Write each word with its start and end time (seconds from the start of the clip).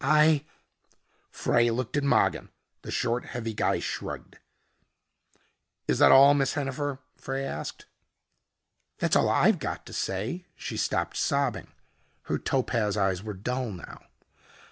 I" 0.03 0.45
Frey 1.41 1.69
looked 1.69 1.95
at 1.95 2.01
Mogin. 2.03 2.49
The 2.81 2.89
short, 2.89 3.23
heavy 3.23 3.53
guy 3.53 3.77
shrugged. 3.77 4.39
"Is 5.87 5.99
that 5.99 6.11
all, 6.11 6.33
Miss 6.33 6.53
Hennifer?" 6.55 6.97
Frey 7.19 7.45
asked. 7.45 7.85
"That's 8.97 9.15
all 9.15 9.29
I've 9.29 9.59
got 9.59 9.85
to 9.85 9.93
say." 9.93 10.47
She 10.55 10.75
stopped 10.75 11.17
sobbing. 11.17 11.67
Her 12.23 12.39
topaz 12.39 12.97
eyes 12.97 13.21
were 13.21 13.35
dull 13.35 13.69
now. 13.69 14.01